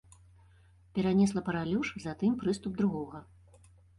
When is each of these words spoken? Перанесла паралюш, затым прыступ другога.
Перанесла 0.95 1.43
паралюш, 1.49 1.87
затым 2.07 2.31
прыступ 2.41 2.71
другога. 2.83 3.19